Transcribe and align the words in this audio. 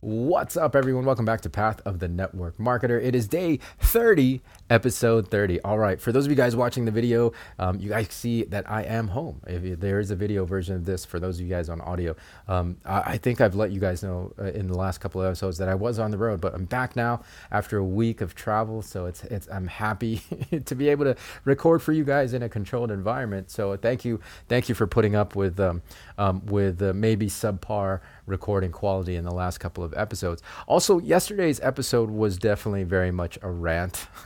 What's 0.00 0.58
up, 0.58 0.76
everyone? 0.76 1.06
Welcome 1.06 1.24
back 1.24 1.40
to 1.40 1.48
Path 1.48 1.80
of 1.86 2.00
the 2.00 2.06
Network 2.06 2.58
Marketer. 2.58 3.02
It 3.02 3.14
is 3.14 3.26
day 3.26 3.60
30, 3.80 4.42
episode 4.68 5.30
30. 5.30 5.62
All 5.62 5.78
right, 5.78 5.98
for 5.98 6.12
those 6.12 6.26
of 6.26 6.30
you 6.30 6.36
guys 6.36 6.54
watching 6.54 6.84
the 6.84 6.90
video, 6.90 7.32
um, 7.58 7.80
you 7.80 7.88
guys 7.88 8.12
see 8.12 8.44
that 8.44 8.70
I 8.70 8.82
am 8.82 9.08
home. 9.08 9.40
If 9.46 9.80
there 9.80 9.98
is 9.98 10.10
a 10.10 10.14
video 10.14 10.44
version 10.44 10.76
of 10.76 10.84
this 10.84 11.06
for 11.06 11.18
those 11.18 11.38
of 11.38 11.46
you 11.46 11.48
guys 11.48 11.70
on 11.70 11.80
audio, 11.80 12.14
um, 12.46 12.76
I, 12.84 13.00
I, 13.00 13.16
think 13.16 13.40
I've 13.40 13.54
let 13.54 13.70
you 13.70 13.80
guys 13.80 14.02
know 14.02 14.34
uh, 14.38 14.44
in 14.44 14.66
the 14.66 14.76
last 14.76 14.98
couple 14.98 15.22
of 15.22 15.28
episodes 15.28 15.56
that 15.58 15.68
I 15.70 15.74
was 15.74 15.98
on 15.98 16.10
the 16.10 16.18
road, 16.18 16.42
but 16.42 16.54
I'm 16.54 16.66
back 16.66 16.94
now 16.94 17.22
after 17.50 17.78
a 17.78 17.84
week 17.84 18.20
of 18.20 18.34
travel. 18.34 18.82
So 18.82 19.06
it's 19.06 19.24
it's 19.24 19.48
I'm 19.48 19.66
happy 19.66 20.20
to 20.66 20.74
be 20.74 20.90
able 20.90 21.06
to 21.06 21.16
record 21.46 21.80
for 21.82 21.92
you 21.92 22.04
guys 22.04 22.34
in 22.34 22.42
a 22.42 22.50
controlled 22.50 22.90
environment. 22.90 23.50
So 23.50 23.74
thank 23.78 24.04
you, 24.04 24.20
thank 24.46 24.68
you 24.68 24.74
for 24.74 24.86
putting 24.86 25.16
up 25.16 25.34
with 25.34 25.58
um, 25.58 25.80
um 26.18 26.44
with 26.44 26.82
uh, 26.82 26.92
maybe 26.92 27.28
subpar 27.28 28.00
recording 28.26 28.72
quality 28.72 29.16
in 29.16 29.24
the 29.24 29.32
last 29.32 29.58
couple 29.58 29.82
of 29.82 29.94
episodes. 29.94 30.42
Also, 30.66 30.98
yesterday's 30.98 31.60
episode 31.60 32.10
was 32.10 32.36
definitely 32.36 32.84
very 32.84 33.10
much 33.10 33.38
a 33.42 33.50
rant. 33.50 34.06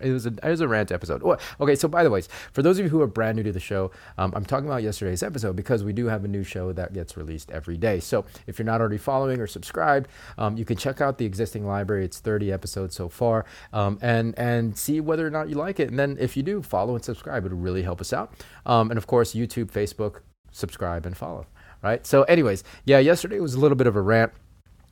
it 0.00 0.12
was 0.12 0.26
a 0.26 0.30
it 0.30 0.44
was 0.44 0.60
a 0.60 0.68
rant 0.68 0.90
episode. 0.92 1.22
Okay, 1.60 1.74
so 1.74 1.88
by 1.88 2.02
the 2.02 2.10
way, 2.10 2.22
for 2.52 2.62
those 2.62 2.78
of 2.78 2.84
you 2.84 2.90
who 2.90 3.00
are 3.00 3.06
brand 3.06 3.36
new 3.36 3.42
to 3.42 3.52
the 3.52 3.60
show, 3.60 3.90
um, 4.18 4.32
I'm 4.34 4.44
talking 4.44 4.66
about 4.66 4.82
yesterday's 4.82 5.22
episode 5.22 5.56
because 5.56 5.84
we 5.84 5.92
do 5.92 6.06
have 6.06 6.24
a 6.24 6.28
new 6.28 6.44
show 6.44 6.72
that 6.72 6.92
gets 6.92 7.16
released 7.16 7.50
every 7.50 7.76
day. 7.76 8.00
So 8.00 8.24
if 8.46 8.58
you're 8.58 8.66
not 8.66 8.80
already 8.80 8.98
following 8.98 9.40
or 9.40 9.46
subscribed, 9.46 10.08
um, 10.38 10.56
you 10.56 10.64
can 10.64 10.76
check 10.76 11.00
out 11.00 11.18
the 11.18 11.26
existing 11.26 11.66
library. 11.66 12.04
It's 12.04 12.20
30 12.20 12.52
episodes 12.52 12.94
so 12.94 13.08
far, 13.08 13.44
um, 13.72 13.98
and 14.00 14.38
and 14.38 14.76
see 14.76 15.00
whether 15.00 15.26
or 15.26 15.30
not 15.30 15.48
you 15.48 15.56
like 15.56 15.80
it. 15.80 15.90
And 15.90 15.98
then 15.98 16.16
if 16.20 16.36
you 16.36 16.42
do, 16.42 16.62
follow 16.62 16.94
and 16.94 17.04
subscribe. 17.04 17.44
It 17.44 17.50
would 17.50 17.62
really 17.62 17.82
help 17.82 18.00
us 18.00 18.12
out. 18.12 18.32
Um, 18.66 18.90
and 18.90 18.98
of 18.98 19.06
course, 19.06 19.34
YouTube, 19.34 19.70
Facebook, 19.70 20.20
subscribe 20.52 21.06
and 21.06 21.16
follow 21.16 21.46
right? 21.82 22.06
So, 22.06 22.22
anyways, 22.24 22.64
yeah, 22.84 22.98
yesterday 22.98 23.40
was 23.40 23.54
a 23.54 23.60
little 23.60 23.76
bit 23.76 23.86
of 23.86 23.96
a 23.96 24.00
rant 24.00 24.32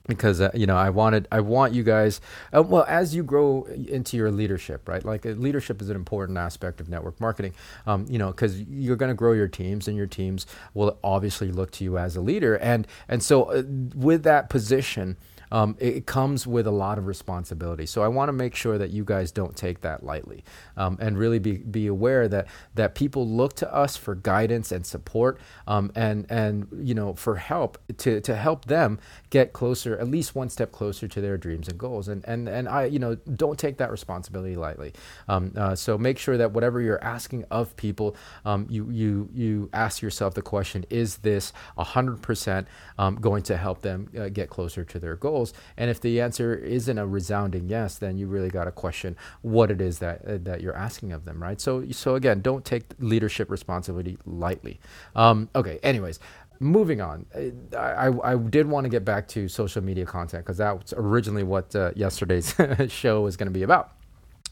because 0.07 0.41
uh, 0.41 0.51
you 0.55 0.67
know 0.67 0.77
I 0.77 0.91
wanted 0.91 1.29
I 1.31 1.41
want 1.41 1.73
you 1.73 1.83
guys 1.83 2.21
uh, 2.55 2.63
well 2.63 2.85
as 2.89 3.15
you 3.15 3.23
grow 3.23 3.65
into 3.65 4.17
your 4.17 4.31
leadership 4.31 4.89
right 4.89 5.05
like 5.05 5.25
uh, 5.25 5.31
leadership 5.31 5.81
is 5.81 5.89
an 5.89 5.97
important 5.97 6.39
aspect 6.39 6.81
of 6.81 6.89
network 6.89 7.21
marketing 7.21 7.55
um, 7.87 8.07
you 8.09 8.19
know 8.19 8.29
because 8.29 8.61
you're 8.63 8.97
going 8.97 9.11
to 9.11 9.15
grow 9.15 9.33
your 9.33 9.47
teams 9.47 9.87
and 9.89 9.97
your 9.97 10.07
teams 10.07 10.47
will 10.75 10.99
obviously 11.05 11.53
look 11.53 11.71
to 11.73 11.85
you 11.85 11.99
as 11.99 12.17
a 12.17 12.21
leader 12.21 12.57
and 12.57 12.87
and 13.09 13.23
so 13.23 13.45
uh, 13.45 13.63
with 13.95 14.23
that 14.25 14.49
position 14.49 15.17
um, 15.51 15.77
it 15.79 16.07
comes 16.07 16.47
with 16.47 16.67
a 16.67 16.71
lot 16.71 16.99
of 16.99 17.07
responsibility. 17.07 17.87
So 17.87 18.03
I 18.03 18.09
want 18.09 18.29
to 18.29 18.33
make 18.33 18.55
sure 18.55 18.79
that 18.79 18.91
you 18.91 19.05
guys 19.05 19.33
don't 19.33 19.57
take 19.57 19.81
that 19.83 20.05
lightly 20.05 20.45
um, 20.77 20.97
and 21.01 21.19
really 21.19 21.39
be, 21.39 21.59
be 21.59 21.87
aware 21.87 22.29
that 22.29 22.47
that 22.75 22.95
people 22.95 23.27
look 23.29 23.55
to 23.57 23.75
us 23.75 23.97
for 23.97 24.15
guidance 24.15 24.73
and 24.73 24.87
support 24.87 25.41
um, 25.67 25.91
and 25.95 26.27
and 26.31 26.69
you 26.81 26.95
know 26.95 27.15
for 27.15 27.37
help 27.37 27.79
to 27.99 28.21
to 28.21 28.37
help 28.37 28.67
them 28.67 28.99
get 29.31 29.53
closer, 29.53 29.99
at 29.99 30.09
least 30.09 30.35
one 30.35 30.49
step 30.49 30.73
closer 30.73 31.09
to 31.09 31.21
their 31.21 31.37
dreams 31.37 31.69
and 31.69 31.79
goals. 31.79 32.09
And 32.09 32.25
and 32.27 32.49
and 32.49 32.69
I 32.69 32.85
you 32.85 32.99
know 32.99 33.15
don't 33.15 33.59
take 33.59 33.79
that 33.79 33.91
responsibility 33.91 34.57
lightly. 34.57 34.93
Um, 35.29 35.53
uh, 35.57 35.75
so 35.75 35.99
make 35.99 36.19
sure 36.19 36.37
that 36.37 36.53
whatever 36.53 36.81
you're 36.81 37.03
asking 37.03 37.45
of 37.51 37.77
people, 37.77 38.17
um, 38.45 38.67
you 38.69 38.89
you 38.91 39.29
you 39.35 39.71
ask 39.73 40.03
yourself 40.03 40.35
the 40.35 40.43
question: 40.43 40.85
Is 40.91 41.19
this 41.19 41.53
hundred 41.77 42.23
percent 42.23 42.69
um, 42.99 43.17
going 43.17 43.43
to 43.43 43.57
help 43.57 43.81
them 43.83 44.09
uh, 44.17 44.29
get 44.29 44.49
closer 44.49 44.85
to 44.85 44.99
their 44.99 45.17
goals? 45.17 45.40
Goals. 45.41 45.55
And 45.77 45.91
if 45.91 46.01
the 46.01 46.21
answer 46.21 46.55
isn't 46.55 46.99
a 46.99 47.07
resounding 47.07 47.69
yes, 47.69 47.99
then 47.99 48.19
you 48.19 48.27
really 48.27 48.51
got 48.51 48.65
to 48.65 48.71
question 48.71 49.17
what 49.43 49.71
it 49.71 49.81
is 49.81 49.99
that 49.99 50.25
uh, 50.27 50.39
that 50.43 50.61
you're 50.61 50.77
asking 50.77 51.13
of 51.13 51.25
them, 51.25 51.43
right? 51.43 51.61
So 51.61 51.91
so 51.91 52.15
again, 52.15 52.41
don't 52.41 52.65
take 52.65 52.85
leadership 52.99 53.51
responsibility 53.51 54.19
lightly. 54.25 54.81
Um, 55.17 55.49
okay. 55.55 55.79
Anyways, 55.83 56.21
moving 56.61 57.01
on, 57.01 57.27
uh, 57.35 57.77
I, 57.77 58.33
I 58.33 58.37
did 58.37 58.67
want 58.67 58.85
to 58.85 58.89
get 58.91 59.05
back 59.05 59.29
to 59.29 59.49
social 59.49 59.83
media 59.83 60.07
content 60.07 60.45
because 60.45 60.59
that's 60.59 60.93
originally 60.97 61.45
what 61.45 61.75
uh, 61.75 61.93
yesterday's 61.97 62.55
show 62.89 63.23
was 63.23 63.37
going 63.37 63.49
to 63.49 63.59
be 63.59 63.63
about. 63.63 63.93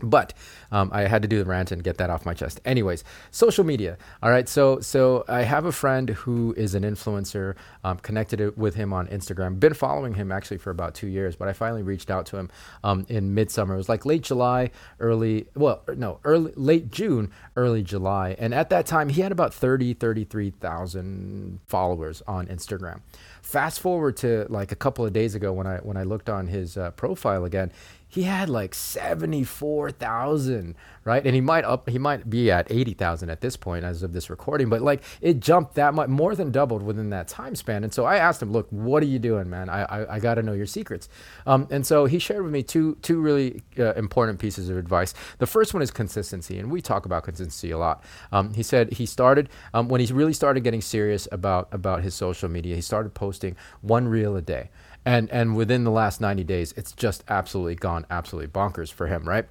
But 0.03 0.35
um, 0.71 0.91
I 0.93 1.03
had 1.03 1.23
to 1.23 1.29
do 1.29 1.39
the 1.39 1.45
rant 1.45 1.73
and 1.73 1.83
get 1.83 1.99
that 1.99 2.11
off 2.11 2.25
my 2.25 2.35
chest. 2.35 2.61
Anyways, 2.65 3.05
social 3.31 3.65
media. 3.65 3.99
All 4.23 4.31
right, 4.31 4.49
so 4.49 4.81
so 4.81 5.25
I 5.29 5.43
have 5.43 5.65
a 5.65 5.73
friend 5.73 6.11
who 6.11 6.55
is 6.57 6.75
an 6.75 6.83
influencer. 6.83 7.55
Um, 7.85 7.99
connected 7.99 8.57
with 8.57 8.75
him 8.75 8.93
on 8.93 9.07
Instagram. 9.09 9.59
Been 9.61 9.75
following 9.75 10.15
him 10.15 10.33
actually 10.33 10.59
for 10.59 10.71
about 10.71 10.95
two 10.95 11.07
years, 11.07 11.37
but 11.37 11.49
I 11.49 11.53
finally 11.53 11.83
reached 11.83 12.11
out 12.11 12.27
to 12.27 12.37
him 12.37 12.51
um, 12.85 13.07
in 13.09 13.35
midsummer. 13.35 13.75
It 13.75 13.79
was 13.79 13.89
like 13.89 14.07
late 14.07 14.23
July, 14.23 14.71
early 15.01 15.47
well, 15.55 15.83
no, 15.97 16.21
early 16.25 16.53
late 16.57 16.91
June, 16.91 17.31
early 17.57 17.83
July, 17.83 18.37
and 18.39 18.55
at 18.55 18.71
that 18.71 18.87
time 18.87 19.09
he 19.09 19.21
had 19.21 19.33
about 19.33 19.53
30, 19.55 19.95
33,000 19.95 21.61
followers 21.67 22.23
on 22.27 22.47
Instagram. 22.47 23.01
Fast 23.43 23.81
forward 23.81 24.17
to 24.19 24.47
like 24.49 24.73
a 24.73 24.77
couple 24.77 25.05
of 25.05 25.13
days 25.13 25.35
ago 25.35 25.53
when 25.53 25.67
I 25.67 25.79
when 25.79 25.97
I 25.97 26.03
looked 26.03 26.29
on 26.29 26.49
his 26.49 26.77
uh, 26.77 26.91
profile 26.93 27.45
again, 27.45 27.73
he 28.11 28.23
had 28.23 28.49
like 28.49 28.75
74,000, 28.75 30.75
right? 31.05 31.25
And 31.25 31.35
he 31.35 31.43
might 31.43 31.65
up 31.65 31.91
he 31.91 31.99
might 31.99 32.31
be 32.31 32.51
at 32.51 32.67
80,000 32.71 33.29
at 33.29 33.43
this 33.43 33.57
point 33.57 33.85
as 33.85 34.03
of 34.03 34.15
this 34.15 34.31
recording, 34.31 34.71
but 34.71 34.81
like 34.81 35.03
it 35.21 35.41
jumped 35.41 35.75
that 35.75 35.93
much 35.93 36.09
more 36.09 36.35
than 36.35 36.51
doubled 36.51 36.83
within 36.83 37.11
that 37.11 37.29
time 37.29 37.55
span. 37.55 37.85
And 37.85 37.93
so 37.93 38.07
I 38.07 38.17
asked 38.17 38.41
him, 38.41 38.51
"Look, 38.51 38.67
what 38.71 39.03
are 39.03 39.07
you 39.07 39.19
doing, 39.19 39.51
man? 39.51 39.69
I 39.69 39.83
I, 39.83 40.15
I 40.15 40.21
got 40.21 40.37
to 40.37 40.43
know 40.43 40.55
your 40.55 40.67
secrets." 40.67 41.09
Um, 41.47 41.69
and 41.71 41.87
so 41.87 42.07
he 42.07 42.19
shared 42.19 42.43
with 42.43 42.53
me 42.53 42.63
two 42.63 42.97
two 43.03 43.21
really 43.21 43.63
uh, 43.79 43.93
important 43.93 44.39
pieces 44.39 44.71
of 44.71 44.79
advice. 44.79 45.13
The 45.37 45.47
first 45.47 45.75
one 45.75 45.83
is 45.83 45.91
consistency, 45.91 46.59
and 46.59 46.71
we 46.71 46.81
talk 46.81 47.05
about 47.05 47.25
consistency 47.25 47.73
a 47.73 47.79
lot. 47.79 48.03
Um, 48.33 48.55
he 48.55 48.63
said 48.63 48.95
he 48.95 49.05
started 49.05 49.51
um, 49.75 49.89
when 49.89 50.01
he 50.01 50.11
really 50.13 50.33
started 50.33 50.65
getting 50.65 50.81
serious 50.81 51.29
about 51.31 51.69
about 51.73 52.03
his 52.03 52.15
social 52.15 52.49
media. 52.49 52.75
He 52.75 52.83
started 52.83 53.13
posting 53.13 53.55
one 53.83 54.09
reel 54.09 54.35
a 54.35 54.43
day 54.43 54.71
and 55.05 55.31
and 55.31 55.57
within 55.57 55.85
the 55.85 55.91
last 55.91 56.21
90 56.21 56.45
days 56.45 56.73
it's 56.77 56.93
just 56.93 57.25
absolutely 57.29 57.75
gone 57.75 58.07
absolutely 58.11 58.49
bonkers 58.49 58.93
for 58.93 59.07
him 59.07 59.29
right? 59.29 59.47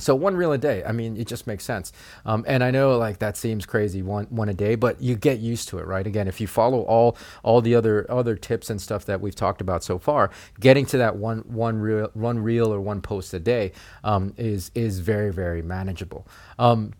So 0.00 0.14
one 0.14 0.36
reel 0.36 0.52
a 0.52 0.58
day 0.58 0.84
i 0.84 0.92
mean 0.92 1.16
it 1.16 1.26
just 1.26 1.46
makes 1.46 1.64
sense. 1.64 1.92
Um, 2.24 2.44
and 2.46 2.62
i 2.62 2.70
know 2.70 2.96
like 2.98 3.18
that 3.18 3.36
seems 3.36 3.66
crazy 3.66 4.00
one 4.00 4.26
one 4.26 4.48
a 4.48 4.54
day 4.54 4.74
but 4.76 5.00
you 5.00 5.16
get 5.16 5.38
used 5.40 5.68
to 5.70 5.78
it 5.78 5.86
right? 5.86 6.06
Again 6.06 6.28
if 6.28 6.40
you 6.40 6.46
follow 6.46 6.82
all 6.82 7.16
all 7.42 7.60
the 7.60 7.74
other 7.74 8.06
other 8.10 8.36
tips 8.36 8.70
and 8.70 8.80
stuff 8.80 9.04
that 9.06 9.20
we've 9.20 9.34
talked 9.34 9.60
about 9.60 9.82
so 9.82 9.98
far 9.98 10.30
getting 10.60 10.86
to 10.86 10.98
that 10.98 11.16
one 11.16 11.38
one 11.40 11.78
reel 11.78 12.10
one 12.14 12.38
reel 12.38 12.72
or 12.72 12.80
one 12.80 13.00
post 13.00 13.34
a 13.34 13.40
day 13.40 13.72
um, 14.04 14.34
is 14.36 14.70
is 14.74 15.00
very 15.00 15.32
very 15.32 15.62
manageable. 15.62 16.26
Um, 16.58 16.92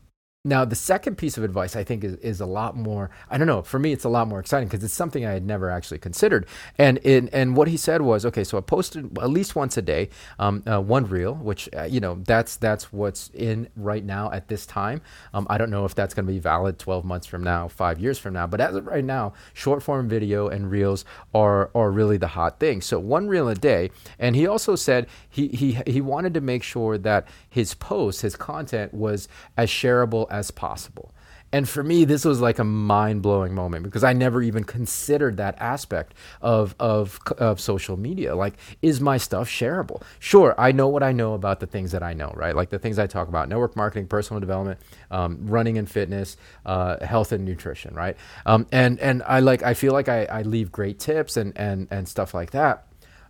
now, 0.45 0.65
the 0.65 0.77
second 0.77 1.17
piece 1.19 1.37
of 1.37 1.43
advice 1.43 1.75
I 1.75 1.83
think 1.83 2.05
is, 2.05 2.15
is 2.17 2.41
a 2.41 2.47
lot 2.47 2.77
more, 2.77 3.11
I 3.29 3.39
don't 3.39 3.49
know, 3.49 3.61
for 3.61 3.81
me, 3.81 3.93
it's 3.93 4.05
a 4.05 4.09
lot 4.09 4.29
more 4.29 4.39
exciting 4.39 4.69
because 4.69 4.85
it's 4.85 4.95
something 4.95 5.27
I 5.27 5.33
had 5.33 5.45
never 5.45 5.69
actually 5.69 5.99
considered. 5.99 6.47
And 6.79 6.99
in, 6.99 7.29
and 7.31 7.57
what 7.57 7.67
he 7.67 7.77
said 7.77 8.03
was, 8.03 8.25
okay, 8.25 8.45
so 8.45 8.57
I 8.57 8.61
posted 8.61 9.19
at 9.19 9.31
least 9.31 9.57
once 9.57 9.77
a 9.77 9.83
day, 9.83 10.11
um, 10.39 10.63
uh, 10.65 10.81
one 10.81 11.07
reel, 11.07 11.35
which, 11.35 11.69
uh, 11.77 11.83
you 11.83 11.99
know, 11.99 12.23
that's, 12.25 12.55
that's 12.55 12.93
what's 12.93 13.31
in 13.35 13.69
right 13.75 14.05
now 14.05 14.31
at 14.31 14.47
this 14.47 14.65
time. 14.65 15.01
Um, 15.35 15.45
I 15.51 15.59
don't 15.59 15.71
know 15.71 15.85
if 15.85 15.97
that's 15.97 16.15
going 16.15 16.27
to 16.27 16.33
be 16.33 16.39
valid 16.39 16.79
12 16.79 17.05
months 17.05 17.27
from 17.27 17.43
now, 17.43 17.67
five 17.67 17.99
years 17.99 18.17
from 18.21 18.35
now, 18.35 18.47
but 18.47 18.61
as 18.61 18.77
of 18.77 18.87
right 18.87 19.05
now, 19.05 19.33
short 19.55 19.83
form 19.83 20.09
video 20.09 20.47
and 20.47 20.71
reels 20.71 21.05
are, 21.35 21.73
are 21.75 21.91
really 21.91 22.17
the 22.17 22.29
hot 22.29 22.61
thing. 22.61 22.81
So 22.81 23.01
one 23.01 23.27
reel 23.27 23.49
a 23.49 23.57
day. 23.57 23.91
And 24.21 24.37
he 24.37 24.47
also 24.47 24.77
said 24.77 25.09
he, 25.29 25.49
he, 25.49 25.79
he 25.85 26.01
wanted 26.01 26.33
to 26.35 26.41
make 26.41 26.63
sure 26.63 26.97
that 26.97 27.27
his 27.51 27.75
posts, 27.75 28.21
his 28.21 28.37
content 28.37 28.95
was 28.95 29.27
as 29.57 29.69
shareable 29.69 30.28
as 30.31 30.51
possible. 30.51 31.13
And 31.51 31.67
for 31.67 31.83
me, 31.83 32.05
this 32.05 32.25
was 32.25 32.41
like 32.41 32.59
a 32.59 32.65
mind 32.65 33.23
blowing 33.23 33.55
moment 33.55 33.83
because 33.83 34.05
I 34.05 34.13
never 34.13 34.43
even 34.43 34.65
considered 34.65 35.39
that 35.39 35.57
aspect 35.59 36.13
of, 36.43 36.75
of, 36.79 37.19
of 37.39 37.59
social 37.59 37.97
media. 37.97 38.37
Like, 38.37 38.55
is 38.83 39.01
my 39.01 39.17
stuff 39.17 39.49
shareable? 39.49 40.03
Sure, 40.19 40.55
I 40.59 40.73
know 40.73 40.89
what 40.89 41.03
I 41.03 41.13
know 41.13 41.33
about 41.33 41.61
the 41.61 41.67
things 41.67 41.93
that 41.93 42.03
I 42.03 42.13
know, 42.13 42.33
right? 42.37 42.55
Like 42.55 42.69
the 42.69 42.79
things 42.79 42.99
I 42.99 43.07
talk 43.07 43.29
about 43.29 43.49
network 43.49 43.77
marketing, 43.77 44.09
personal 44.09 44.41
development, 44.41 44.79
um, 45.11 45.47
running 45.47 45.79
and 45.79 45.91
fitness, 45.91 46.37
uh, 46.67 47.03
health 47.05 47.33
and 47.33 47.47
nutrition, 47.47 47.95
right? 47.95 48.17
Um, 48.45 48.67
and, 48.71 48.99
and 49.01 49.23
I 49.23 49.41
like, 49.41 49.63
I 49.63 49.73
feel 49.73 49.95
like 49.95 50.11
I, 50.11 50.27
I 50.27 50.43
leave 50.43 50.71
great 50.71 50.99
tips 50.99 51.39
and, 51.39 51.57
and, 51.57 51.89
and 51.91 52.07
stuff 52.07 52.35
like 52.35 52.51
that 52.51 52.88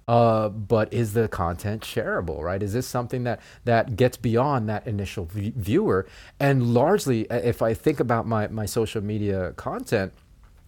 uh, 0.09 0.49
but 0.49 0.93
is 0.93 1.13
the 1.13 1.29
content 1.29 1.83
shareable 1.83 2.43
right? 2.43 2.63
Is 2.63 2.73
this 2.73 2.87
something 2.87 3.25
that 3.25 3.41
that 3.65 3.95
gets 3.97 4.17
beyond 4.17 4.69
that 4.69 4.87
initial 4.87 5.27
v- 5.27 5.53
viewer? 5.55 6.07
And 6.41 6.75
largely 6.75 7.27
if 7.31 7.63
i 7.63 7.75
think 7.75 8.01
about 8.01 8.27
my 8.27 8.49
my 8.49 8.67
social 8.67 9.03
media 9.03 9.53
content 9.57 10.13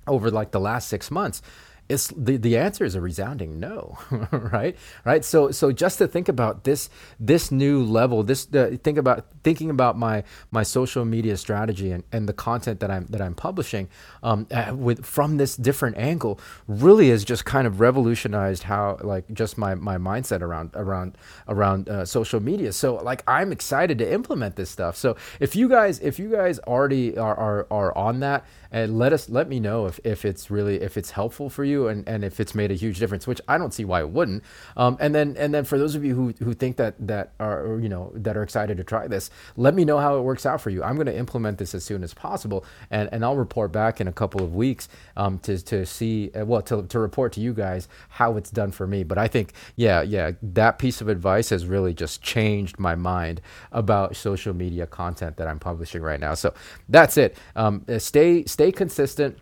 over 0.07 0.31
like 0.31 0.51
the 0.51 0.61
last 0.61 0.89
six 0.89 1.11
months 1.11 1.43
it's 1.91 2.09
the, 2.17 2.37
the 2.37 2.57
answer 2.57 2.85
is 2.85 2.95
a 2.95 3.01
resounding 3.01 3.59
no 3.59 3.99
right? 4.31 4.77
Right? 5.05 5.25
So 5.25 5.51
so 5.51 5.73
just 5.73 5.99
to 5.99 6.07
think 6.07 6.29
about 6.29 6.65
this 6.65 6.89
this 7.19 7.51
new 7.51 7.83
level 7.83 8.23
this 8.23 8.53
uh, 8.55 8.77
think 8.83 8.99
about 8.99 9.27
thinking 9.43 9.71
about 9.71 9.99
my 9.99 10.23
my 10.51 10.63
social 10.63 11.05
media 11.05 11.37
strategy 11.37 11.91
and, 11.91 12.05
and 12.13 12.29
the 12.29 12.33
content 12.33 12.81
that 12.81 12.91
I'm 12.91 13.07
that 13.07 13.21
I'm 13.21 13.35
publishing 13.35 13.89
um, 14.23 14.47
uh, 14.51 14.75
with 14.75 15.05
from 15.05 15.37
this 15.37 15.57
different 15.57 15.97
angle 15.97 16.41
really 16.69 17.11
has 17.11 17.25
just 17.25 17.45
kind 17.45 17.67
of 17.67 17.81
revolutionized 17.81 18.63
how 18.65 18.99
like 19.03 19.25
just 19.33 19.59
my 19.59 19.75
my 19.75 19.99
mindset 19.99 20.43
around 20.43 20.71
around 20.75 21.17
around 21.49 21.89
uh, 21.89 22.05
social 22.05 22.41
media. 22.41 22.73
So 22.73 22.97
like 22.97 23.23
I'm 23.27 23.53
excited 23.53 23.99
to 23.99 24.13
implement 24.13 24.57
this 24.57 24.71
stuff. 24.71 24.97
So 24.97 25.17
if 25.41 25.57
you 25.57 25.69
guys 25.69 25.99
if 26.01 26.19
you 26.19 26.31
guys 26.31 26.59
already 26.61 27.19
are 27.19 27.37
are, 27.37 27.67
are 27.71 27.97
on 27.97 28.21
that 28.21 28.45
and 28.73 28.99
let 28.99 29.13
us 29.13 29.29
let 29.29 29.49
me 29.49 29.59
know 29.59 29.87
if, 29.87 29.99
if 30.05 30.25
it's 30.25 30.51
really 30.51 30.81
if 30.81 30.97
it's 30.97 31.11
helpful 31.11 31.51
for 31.51 31.65
you 31.65 31.80
and, 31.88 32.09
and 32.09 32.25
if 32.25 32.41
it's 32.41 32.55
made 32.55 32.71
a 32.71 32.75
huge 32.75 32.99
difference, 32.99 33.27
which 33.27 33.41
I 33.49 33.59
don't 33.59 33.73
see 33.73 33.85
why 33.85 34.00
it 34.00 34.11
wouldn't. 34.11 34.43
Um, 34.77 34.97
and 35.00 35.15
then 35.15 35.37
and 35.38 35.53
then 35.55 35.65
for 35.65 35.79
those 35.79 35.94
of 35.94 36.05
you 36.05 36.15
who, 36.15 36.35
who 36.44 36.55
think 36.55 36.77
that 36.77 36.94
that 37.06 37.32
are 37.41 37.79
you 37.81 37.88
know 37.88 38.12
that 38.15 38.37
are 38.37 38.43
excited 38.43 38.77
to 38.77 38.85
try 38.85 39.06
this, 39.09 39.31
let 39.56 39.75
me 39.75 39.85
know 39.85 39.99
how 39.99 40.17
it 40.19 40.23
works 40.23 40.47
out 40.47 40.61
for 40.61 40.71
you. 40.71 40.82
I'm 40.82 40.94
going 40.94 41.06
to 41.06 41.17
implement 41.17 41.59
this 41.59 41.75
as 41.75 41.85
soon 41.85 42.03
as 42.03 42.15
possible, 42.15 42.65
and, 42.91 43.09
and 43.12 43.25
I'll 43.25 43.37
report 43.37 43.73
back 43.73 44.00
in 44.00 44.09
a 44.09 44.12
couple 44.12 44.43
of 44.43 44.55
weeks 44.55 44.88
um, 45.17 45.38
to 45.41 45.59
to 45.65 45.87
see 45.87 46.31
uh, 46.35 46.44
well 46.44 46.62
to 46.62 46.82
to 46.82 46.99
report 46.99 47.32
to 47.35 47.41
you 47.41 47.53
guys 47.53 47.88
how 48.09 48.37
it's 48.37 48.50
done 48.50 48.73
for 48.73 48.87
me. 48.87 49.05
But 49.05 49.19
I 49.19 49.29
think 49.29 49.53
yeah 49.76 50.03
yeah 50.03 50.33
that 50.43 50.79
piece 50.79 51.00
of 51.00 51.09
advice 51.09 51.50
has 51.50 51.67
really 51.67 51.94
just 51.94 52.23
changed 52.23 52.79
my 52.79 52.94
mind 52.94 53.41
about 53.73 54.17
social 54.17 54.55
media 54.55 54.87
content 54.87 55.37
that 55.37 55.49
I'm 55.49 55.59
publishing 55.59 56.03
right 56.03 56.21
now. 56.21 56.35
So 56.35 56.55
that's 56.88 57.17
it. 57.17 57.37
Um, 57.56 57.85
stay 57.99 58.44
stay 58.44 58.73
consistent 58.73 59.38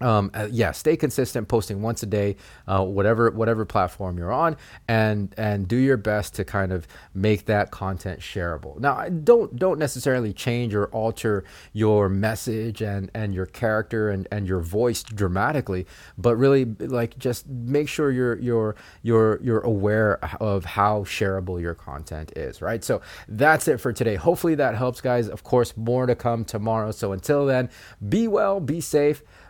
um, 0.00 0.30
uh, 0.34 0.48
yeah, 0.50 0.72
stay 0.72 0.96
consistent, 0.96 1.48
posting 1.48 1.80
once 1.80 2.02
a 2.02 2.06
day, 2.06 2.36
uh, 2.66 2.84
whatever 2.84 3.30
whatever 3.30 3.64
platform 3.64 4.18
you're 4.18 4.32
on, 4.32 4.56
and 4.88 5.34
and 5.36 5.68
do 5.68 5.76
your 5.76 5.96
best 5.96 6.34
to 6.34 6.44
kind 6.44 6.72
of 6.72 6.86
make 7.14 7.46
that 7.46 7.70
content 7.70 8.20
shareable. 8.20 8.78
Now, 8.80 9.08
don't 9.08 9.56
don't 9.56 9.78
necessarily 9.78 10.32
change 10.32 10.74
or 10.74 10.86
alter 10.86 11.44
your 11.72 12.08
message 12.08 12.82
and 12.82 13.10
and 13.14 13.34
your 13.34 13.46
character 13.46 14.10
and 14.10 14.26
and 14.32 14.48
your 14.48 14.60
voice 14.60 15.02
dramatically, 15.02 15.86
but 16.18 16.36
really 16.36 16.64
like 16.64 17.16
just 17.18 17.48
make 17.48 17.88
sure 17.88 18.10
you're 18.10 18.38
you're 18.40 18.74
you're 19.02 19.40
you're 19.42 19.60
aware 19.60 20.18
of 20.40 20.64
how 20.64 21.04
shareable 21.04 21.60
your 21.60 21.74
content 21.74 22.32
is. 22.36 22.60
Right. 22.60 22.82
So 22.82 23.00
that's 23.28 23.68
it 23.68 23.78
for 23.78 23.92
today. 23.92 24.16
Hopefully 24.16 24.56
that 24.56 24.74
helps, 24.74 25.00
guys. 25.00 25.28
Of 25.28 25.44
course, 25.44 25.76
more 25.76 26.06
to 26.06 26.16
come 26.16 26.44
tomorrow. 26.44 26.90
So 26.90 27.12
until 27.12 27.46
then, 27.46 27.70
be 28.08 28.26
well, 28.26 28.58
be 28.58 28.80
safe. 28.80 29.22